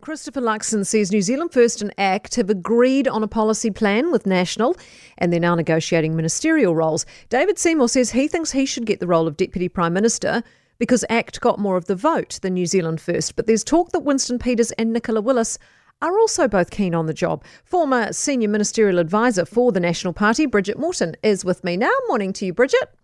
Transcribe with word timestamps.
Christopher 0.00 0.40
Luxon 0.40 0.86
says 0.86 1.12
New 1.12 1.20
Zealand 1.20 1.52
First 1.52 1.82
and 1.82 1.92
ACT 1.98 2.36
have 2.36 2.48
agreed 2.48 3.06
on 3.06 3.22
a 3.22 3.28
policy 3.28 3.70
plan 3.70 4.10
with 4.10 4.26
National 4.26 4.76
and 5.18 5.32
they're 5.32 5.40
now 5.40 5.54
negotiating 5.54 6.16
ministerial 6.16 6.74
roles. 6.74 7.04
David 7.28 7.58
Seymour 7.58 7.88
says 7.88 8.10
he 8.10 8.26
thinks 8.26 8.52
he 8.52 8.64
should 8.64 8.86
get 8.86 9.00
the 9.00 9.06
role 9.06 9.28
of 9.28 9.36
Deputy 9.36 9.68
Prime 9.68 9.92
Minister 9.92 10.42
because 10.78 11.04
ACT 11.10 11.40
got 11.40 11.58
more 11.58 11.76
of 11.76 11.84
the 11.84 11.94
vote 11.94 12.38
than 12.40 12.54
New 12.54 12.66
Zealand 12.66 13.00
First. 13.00 13.36
But 13.36 13.46
there's 13.46 13.62
talk 13.62 13.92
that 13.92 14.00
Winston 14.00 14.38
Peters 14.38 14.72
and 14.72 14.92
Nicola 14.92 15.20
Willis 15.20 15.58
are 16.00 16.18
also 16.18 16.48
both 16.48 16.70
keen 16.70 16.94
on 16.94 17.06
the 17.06 17.14
job. 17.14 17.44
Former 17.64 18.12
Senior 18.12 18.48
Ministerial 18.48 18.98
Advisor 18.98 19.44
for 19.44 19.70
the 19.70 19.80
National 19.80 20.14
Party, 20.14 20.46
Brigitte 20.46 20.78
Morten, 20.78 21.14
is 21.22 21.44
with 21.44 21.62
me 21.62 21.76
now. 21.76 21.92
Morning 22.08 22.32
to 22.32 22.46
you, 22.46 22.54
Brigitte. 22.54 22.94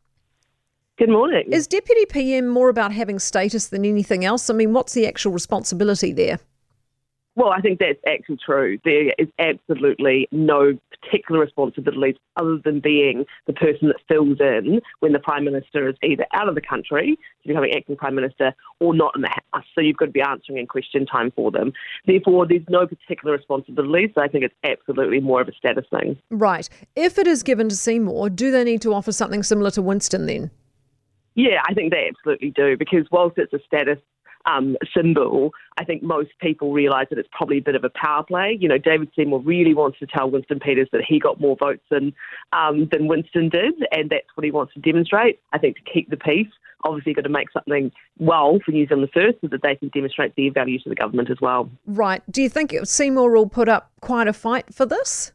Good 0.96 1.10
morning. 1.10 1.52
Is 1.52 1.66
Deputy 1.66 2.06
PM 2.06 2.48
more 2.48 2.70
about 2.70 2.92
having 2.92 3.18
status 3.18 3.66
than 3.66 3.84
anything 3.84 4.24
else? 4.24 4.48
I 4.48 4.54
mean, 4.54 4.72
what's 4.72 4.94
the 4.94 5.06
actual 5.06 5.32
responsibility 5.32 6.10
there? 6.14 6.38
Well, 7.36 7.50
I 7.50 7.60
think 7.60 7.78
that's 7.78 8.00
actually 8.08 8.38
true. 8.44 8.78
There 8.82 9.12
is 9.18 9.28
absolutely 9.38 10.26
no 10.32 10.72
particular 11.02 11.42
responsibilities 11.42 12.16
other 12.36 12.58
than 12.64 12.80
being 12.80 13.26
the 13.46 13.52
person 13.52 13.88
that 13.88 13.96
fills 14.08 14.38
in 14.40 14.80
when 15.00 15.12
the 15.12 15.18
Prime 15.18 15.44
Minister 15.44 15.86
is 15.86 15.96
either 16.02 16.24
out 16.32 16.48
of 16.48 16.54
the 16.54 16.62
country, 16.62 17.18
to 17.42 17.48
becoming 17.48 17.74
acting 17.76 17.96
Prime 17.96 18.14
Minister, 18.14 18.54
or 18.80 18.94
not 18.94 19.14
in 19.14 19.20
the 19.20 19.28
House. 19.28 19.64
So 19.74 19.82
you've 19.82 19.98
got 19.98 20.06
to 20.06 20.12
be 20.12 20.22
answering 20.22 20.58
in 20.58 20.66
question 20.66 21.04
time 21.04 21.30
for 21.36 21.50
them. 21.50 21.74
Therefore, 22.06 22.46
there's 22.48 22.64
no 22.70 22.86
particular 22.86 23.36
responsibilities. 23.36 24.10
So 24.14 24.22
I 24.22 24.28
think 24.28 24.44
it's 24.44 24.54
absolutely 24.64 25.20
more 25.20 25.42
of 25.42 25.48
a 25.48 25.52
status 25.52 25.84
thing. 25.90 26.16
Right. 26.30 26.68
If 26.96 27.18
it 27.18 27.26
is 27.26 27.42
given 27.42 27.68
to 27.68 27.76
Seymour, 27.76 28.30
do 28.30 28.50
they 28.50 28.64
need 28.64 28.80
to 28.82 28.94
offer 28.94 29.12
something 29.12 29.42
similar 29.42 29.70
to 29.72 29.82
Winston 29.82 30.24
then? 30.24 30.50
Yeah, 31.34 31.60
I 31.68 31.74
think 31.74 31.92
they 31.92 32.08
absolutely 32.08 32.50
do 32.50 32.78
because 32.78 33.06
whilst 33.12 33.36
it's 33.36 33.52
a 33.52 33.58
status 33.66 33.98
um, 34.46 34.76
symbol, 34.96 35.50
I 35.76 35.84
think 35.84 36.02
most 36.02 36.30
people 36.40 36.72
realise 36.72 37.08
that 37.10 37.18
it's 37.18 37.28
probably 37.32 37.58
a 37.58 37.62
bit 37.62 37.74
of 37.74 37.84
a 37.84 37.90
power 37.90 38.22
play. 38.22 38.56
You 38.58 38.68
know, 38.68 38.78
David 38.78 39.10
Seymour 39.16 39.40
really 39.40 39.74
wants 39.74 39.98
to 39.98 40.06
tell 40.06 40.30
Winston 40.30 40.60
Peters 40.60 40.88
that 40.92 41.02
he 41.06 41.18
got 41.18 41.40
more 41.40 41.56
votes 41.56 41.82
than 41.90 42.12
um, 42.52 42.88
than 42.90 43.08
Winston 43.08 43.48
did, 43.48 43.74
and 43.92 44.10
that's 44.10 44.26
what 44.34 44.44
he 44.44 44.50
wants 44.50 44.74
to 44.74 44.80
demonstrate. 44.80 45.40
I 45.52 45.58
think 45.58 45.76
to 45.76 45.82
keep 45.92 46.10
the 46.10 46.16
peace, 46.16 46.48
obviously 46.84 47.10
you've 47.10 47.16
got 47.16 47.22
to 47.22 47.28
make 47.28 47.50
something 47.52 47.90
well 48.18 48.58
for 48.64 48.72
New 48.72 48.86
Zealand 48.86 49.10
first, 49.12 49.38
so 49.40 49.48
that 49.48 49.62
they 49.62 49.74
can 49.74 49.88
demonstrate 49.88 50.34
their 50.36 50.52
value 50.52 50.78
to 50.80 50.88
the 50.88 50.94
government 50.94 51.30
as 51.30 51.38
well. 51.40 51.70
Right. 51.86 52.22
Do 52.30 52.42
you 52.42 52.48
think 52.48 52.74
Seymour 52.84 53.30
will 53.30 53.48
put 53.48 53.68
up 53.68 53.90
quite 54.00 54.28
a 54.28 54.32
fight 54.32 54.72
for 54.72 54.86
this? 54.86 55.32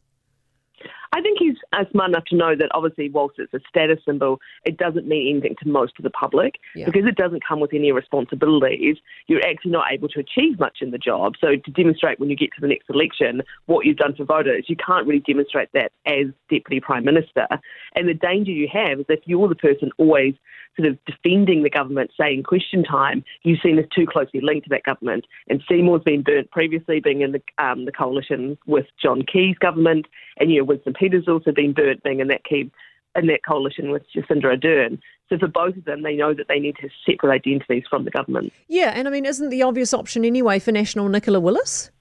I 1.13 1.21
think 1.21 1.39
he's 1.39 1.57
uh, 1.73 1.83
smart 1.91 2.09
enough 2.09 2.25
to 2.25 2.35
know 2.35 2.55
that 2.55 2.69
obviously, 2.73 3.09
whilst 3.09 3.35
it's 3.37 3.53
a 3.53 3.59
status 3.67 3.99
symbol, 4.05 4.39
it 4.65 4.77
doesn't 4.77 5.07
mean 5.07 5.29
anything 5.29 5.55
to 5.61 5.67
most 5.67 5.93
of 5.99 6.03
the 6.03 6.09
public 6.09 6.55
yeah. 6.73 6.85
because 6.85 7.05
it 7.05 7.15
doesn't 7.15 7.43
come 7.45 7.59
with 7.59 7.73
any 7.73 7.91
responsibilities. 7.91 8.97
You're 9.27 9.45
actually 9.45 9.71
not 9.71 9.91
able 9.91 10.07
to 10.09 10.19
achieve 10.19 10.59
much 10.59 10.77
in 10.81 10.91
the 10.91 10.97
job. 10.97 11.33
So, 11.41 11.55
to 11.55 11.71
demonstrate 11.71 12.19
when 12.19 12.29
you 12.29 12.37
get 12.37 12.51
to 12.55 12.61
the 12.61 12.67
next 12.67 12.89
election 12.89 13.41
what 13.65 13.85
you've 13.85 13.97
done 13.97 14.15
for 14.15 14.23
voters, 14.23 14.65
you 14.67 14.77
can't 14.77 15.05
really 15.05 15.21
demonstrate 15.21 15.69
that 15.73 15.91
as 16.05 16.27
Deputy 16.49 16.79
Prime 16.79 17.03
Minister. 17.03 17.47
And 17.95 18.07
the 18.07 18.13
danger 18.13 18.51
you 18.51 18.69
have 18.71 18.99
is 18.99 19.05
if 19.09 19.19
you're 19.25 19.49
the 19.49 19.55
person 19.55 19.91
always 19.97 20.35
sort 20.75 20.89
of 20.89 20.97
defending 21.05 21.63
the 21.63 21.69
government, 21.69 22.11
say 22.19 22.33
in 22.33 22.43
question 22.43 22.83
time, 22.83 23.23
you've 23.43 23.59
seen 23.61 23.77
as 23.77 23.85
too 23.95 24.05
closely 24.05 24.41
linked 24.41 24.65
to 24.65 24.69
that 24.69 24.83
government. 24.83 25.25
And 25.49 25.63
Seymour's 25.67 26.03
been 26.03 26.23
burnt 26.23 26.51
previously, 26.51 26.99
being 26.99 27.21
in 27.21 27.33
the, 27.33 27.41
um, 27.57 27.85
the 27.85 27.91
coalition 27.91 28.57
with 28.65 28.85
John 29.01 29.23
Key's 29.23 29.57
government, 29.57 30.07
and 30.37 30.51
you 30.51 30.59
know 30.59 30.65
Winston 30.65 30.93
Peters 30.93 31.27
also 31.27 31.51
been 31.51 31.73
burnt 31.73 32.03
being 32.03 32.19
in 32.19 32.27
that 32.27 32.43
key 32.43 32.71
in 33.15 33.27
that 33.27 33.45
coalition 33.45 33.91
with 33.91 34.03
Jacinda 34.15 34.57
Ardern. 34.57 34.99
So 35.29 35.37
for 35.37 35.47
both 35.47 35.75
of 35.77 35.85
them, 35.85 36.03
they 36.03 36.15
know 36.15 36.33
that 36.33 36.47
they 36.47 36.59
need 36.59 36.75
to 36.77 36.83
have 36.83 36.91
separate 37.05 37.33
identities 37.33 37.83
from 37.89 38.05
the 38.05 38.11
government. 38.11 38.53
Yeah, 38.67 38.91
and 38.95 39.07
I 39.07 39.11
mean, 39.11 39.25
isn't 39.25 39.49
the 39.49 39.63
obvious 39.63 39.93
option 39.93 40.25
anyway 40.25 40.59
for 40.59 40.71
National 40.71 41.09
Nicola 41.09 41.39
Willis? 41.39 41.91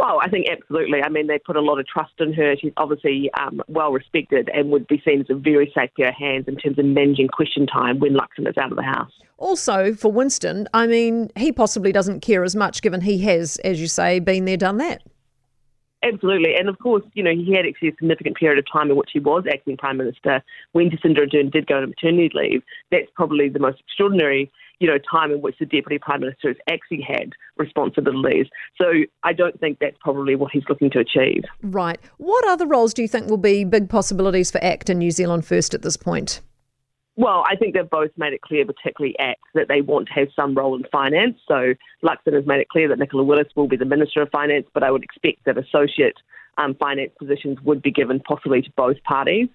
Well, 0.00 0.18
I 0.22 0.30
think 0.30 0.46
absolutely. 0.50 1.02
I 1.02 1.10
mean, 1.10 1.26
they 1.26 1.38
put 1.38 1.56
a 1.56 1.60
lot 1.60 1.78
of 1.78 1.86
trust 1.86 2.14
in 2.20 2.32
her. 2.32 2.56
She's 2.56 2.72
obviously 2.78 3.30
um, 3.38 3.60
well 3.68 3.92
respected 3.92 4.48
and 4.54 4.70
would 4.70 4.86
be 4.86 5.02
seen 5.04 5.20
as 5.20 5.26
a 5.28 5.34
very 5.34 5.70
safe 5.76 5.90
pair 5.94 6.08
of 6.08 6.14
hands 6.14 6.46
in 6.48 6.56
terms 6.56 6.78
of 6.78 6.86
managing 6.86 7.28
question 7.28 7.66
time 7.66 7.98
when 7.98 8.14
Luxon 8.14 8.48
is 8.48 8.56
out 8.56 8.70
of 8.70 8.76
the 8.76 8.82
house. 8.82 9.12
Also, 9.36 9.92
for 9.92 10.10
Winston, 10.10 10.66
I 10.72 10.86
mean, 10.86 11.30
he 11.36 11.52
possibly 11.52 11.92
doesn't 11.92 12.20
care 12.20 12.44
as 12.44 12.56
much 12.56 12.80
given 12.80 13.02
he 13.02 13.18
has, 13.18 13.58
as 13.58 13.78
you 13.78 13.88
say, 13.88 14.20
been 14.20 14.46
there, 14.46 14.56
done 14.56 14.78
that. 14.78 15.02
Absolutely. 16.02 16.54
And 16.58 16.68
of 16.68 16.78
course, 16.78 17.02
you 17.14 17.22
know, 17.22 17.32
he 17.32 17.54
had 17.54 17.66
actually 17.66 17.88
a 17.88 17.92
significant 17.92 18.36
period 18.36 18.58
of 18.58 18.64
time 18.70 18.90
in 18.90 18.96
which 18.96 19.10
he 19.12 19.20
was 19.20 19.44
acting 19.48 19.76
Prime 19.76 19.98
Minister 19.98 20.42
when 20.72 20.90
Jacinda 20.90 21.26
Ardern 21.26 21.50
did 21.50 21.66
go 21.66 21.76
on 21.76 21.88
maternity 21.88 22.30
leave. 22.34 22.62
That's 22.90 23.08
probably 23.14 23.48
the 23.48 23.58
most 23.58 23.80
extraordinary, 23.80 24.50
you 24.78 24.88
know, 24.88 24.96
time 24.98 25.30
in 25.30 25.42
which 25.42 25.56
the 25.58 25.66
Deputy 25.66 25.98
Prime 25.98 26.20
Minister 26.20 26.48
has 26.48 26.56
actually 26.70 27.02
had 27.02 27.32
responsibilities. 27.58 28.46
So 28.80 28.86
I 29.24 29.34
don't 29.34 29.60
think 29.60 29.78
that's 29.78 29.96
probably 30.00 30.36
what 30.36 30.52
he's 30.52 30.64
looking 30.70 30.90
to 30.92 31.00
achieve. 31.00 31.44
Right. 31.62 32.00
What 32.16 32.46
other 32.48 32.66
roles 32.66 32.94
do 32.94 33.02
you 33.02 33.08
think 33.08 33.28
will 33.28 33.36
be 33.36 33.64
big 33.64 33.90
possibilities 33.90 34.50
for 34.50 34.62
ACT 34.64 34.88
and 34.88 34.98
New 34.98 35.10
Zealand 35.10 35.44
First 35.44 35.74
at 35.74 35.82
this 35.82 35.98
point? 35.98 36.40
Well, 37.20 37.44
I 37.46 37.54
think 37.54 37.74
they've 37.74 37.88
both 37.88 38.12
made 38.16 38.32
it 38.32 38.40
clear, 38.40 38.64
particularly 38.64 39.14
ACT, 39.18 39.42
that 39.52 39.68
they 39.68 39.82
want 39.82 40.08
to 40.08 40.14
have 40.14 40.28
some 40.34 40.54
role 40.54 40.74
in 40.74 40.84
finance. 40.90 41.36
So 41.46 41.74
Luxon 42.02 42.32
has 42.32 42.46
made 42.46 42.60
it 42.60 42.70
clear 42.70 42.88
that 42.88 42.98
Nicola 42.98 43.22
Willis 43.22 43.48
will 43.54 43.68
be 43.68 43.76
the 43.76 43.84
Minister 43.84 44.22
of 44.22 44.30
Finance, 44.30 44.64
but 44.72 44.82
I 44.82 44.90
would 44.90 45.04
expect 45.04 45.44
that 45.44 45.58
associate 45.58 46.16
um, 46.56 46.74
finance 46.76 47.12
positions 47.18 47.58
would 47.62 47.82
be 47.82 47.90
given 47.90 48.20
possibly 48.20 48.62
to 48.62 48.70
both 48.74 48.96
parties. 49.02 49.48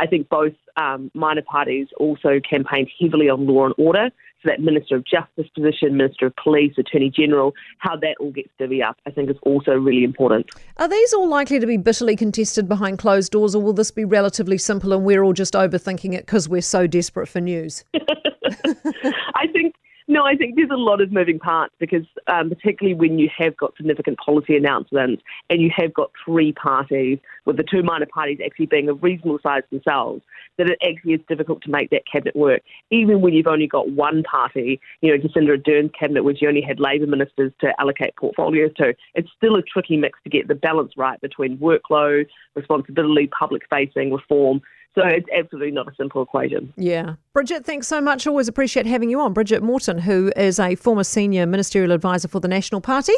I 0.00 0.06
think 0.06 0.28
both 0.28 0.54
um, 0.76 1.10
minor 1.14 1.42
parties 1.42 1.88
also 1.96 2.40
campaigned 2.48 2.88
heavily 3.00 3.28
on 3.28 3.46
law 3.46 3.66
and 3.66 3.74
order. 3.78 4.10
So 4.42 4.50
that 4.50 4.60
Minister 4.60 4.94
of 4.94 5.04
Justice 5.04 5.48
position, 5.52 5.96
Minister 5.96 6.26
of 6.26 6.36
Police, 6.36 6.74
Attorney 6.78 7.10
General, 7.10 7.54
how 7.78 7.96
that 7.96 8.14
all 8.20 8.30
gets 8.30 8.50
divvied 8.60 8.86
up, 8.86 8.96
I 9.04 9.10
think 9.10 9.28
is 9.30 9.36
also 9.42 9.72
really 9.72 10.04
important. 10.04 10.46
Are 10.76 10.86
these 10.86 11.12
all 11.12 11.28
likely 11.28 11.58
to 11.58 11.66
be 11.66 11.76
bitterly 11.76 12.14
contested 12.14 12.68
behind 12.68 12.98
closed 12.98 13.32
doors, 13.32 13.56
or 13.56 13.62
will 13.62 13.72
this 13.72 13.90
be 13.90 14.04
relatively 14.04 14.56
simple 14.56 14.92
and 14.92 15.04
we're 15.04 15.24
all 15.24 15.32
just 15.32 15.54
overthinking 15.54 16.14
it 16.14 16.26
because 16.26 16.48
we're 16.48 16.62
so 16.62 16.86
desperate 16.86 17.26
for 17.26 17.40
news? 17.40 17.84
I 17.94 19.48
think 19.52 19.74
no, 20.10 20.24
I 20.24 20.36
think 20.48 20.68
there's 20.68 20.78
a 20.78 20.80
lot 20.80 21.00
of 21.00 21.12
moving 21.12 21.38
parts 21.38 21.74
because, 21.78 22.04
um, 22.26 22.48
particularly 22.48 22.94
when 22.94 23.18
you 23.18 23.28
have 23.36 23.56
got 23.56 23.76
significant 23.76 24.18
policy 24.18 24.56
announcements 24.56 25.22
and 25.50 25.60
you 25.60 25.70
have 25.76 25.92
got 25.92 26.10
three 26.24 26.52
parties, 26.52 27.18
with 27.44 27.56
the 27.56 27.64
two 27.64 27.82
minor 27.82 28.06
parties 28.06 28.38
actually 28.44 28.66
being 28.66 28.88
of 28.88 29.02
reasonable 29.02 29.38
size 29.42 29.62
themselves, 29.70 30.22
that 30.56 30.68
it 30.68 30.78
actually 30.82 31.14
is 31.14 31.20
difficult 31.28 31.62
to 31.62 31.70
make 31.70 31.90
that 31.90 32.02
cabinet 32.10 32.34
work. 32.34 32.62
Even 32.90 33.20
when 33.20 33.32
you've 33.32 33.46
only 33.46 33.66
got 33.66 33.90
one 33.90 34.22
party, 34.22 34.80
you 35.02 35.10
know, 35.10 35.22
Jacinda 35.22 35.50
Ardern's 35.50 35.90
cabinet, 35.98 36.24
which 36.24 36.40
you 36.40 36.48
only 36.48 36.62
had 36.62 36.80
Labor 36.80 37.06
ministers 37.06 37.52
to 37.60 37.72
allocate 37.78 38.16
portfolios 38.16 38.70
to, 38.76 38.94
it's 39.14 39.28
still 39.36 39.56
a 39.56 39.62
tricky 39.62 39.96
mix 39.96 40.18
to 40.24 40.30
get 40.30 40.48
the 40.48 40.54
balance 40.54 40.92
right 40.96 41.20
between 41.20 41.58
workload, 41.58 42.26
responsibility, 42.54 43.28
public 43.38 43.62
facing, 43.70 44.12
reform. 44.12 44.60
So 44.94 45.06
it's 45.06 45.28
absolutely 45.32 45.70
not 45.70 45.86
a 45.86 45.94
simple 45.94 46.22
equation. 46.22 46.72
Yeah. 46.76 47.14
Brigitte, 47.32 47.64
thanks 47.64 47.86
so 47.86 48.00
much. 48.00 48.26
Always 48.26 48.48
appreciate 48.48 48.84
having 48.84 49.08
you 49.08 49.20
on. 49.20 49.32
Brigitte 49.32 49.62
Morten, 49.62 49.98
who 49.98 50.32
is 50.38 50.58
a 50.58 50.74
former 50.74 51.04
senior 51.04 51.46
ministerial 51.46 51.92
advisor 51.92 52.28
for 52.28 52.40
the 52.40 52.48
National 52.48 52.80
Party. 52.80 53.14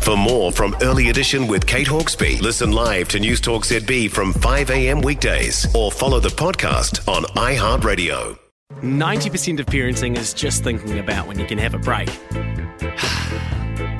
For 0.00 0.16
more 0.16 0.50
from 0.50 0.76
Early 0.80 1.10
Edition 1.10 1.46
with 1.46 1.66
Kate 1.66 1.86
Hawkesby, 1.86 2.40
listen 2.40 2.72
live 2.72 3.08
to 3.08 3.20
News 3.20 3.40
Talk 3.40 3.64
ZB 3.64 4.10
from 4.10 4.32
5 4.32 4.70
a.m. 4.70 5.00
weekdays 5.02 5.66
or 5.74 5.92
follow 5.92 6.18
the 6.18 6.30
podcast 6.30 7.06
on 7.06 7.24
iHeartRadio. 7.36 8.38
90% 8.80 9.60
of 9.60 9.66
parenting 9.66 10.16
is 10.16 10.32
just 10.32 10.64
thinking 10.64 10.98
about 10.98 11.26
when 11.26 11.38
you 11.38 11.46
can 11.46 11.58
have 11.58 11.74
a 11.74 11.78
break. 11.78 12.08